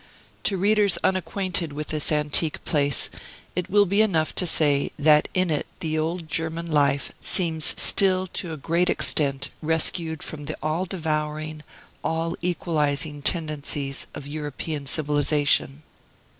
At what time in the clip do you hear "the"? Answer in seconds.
5.79-5.99, 10.45-10.57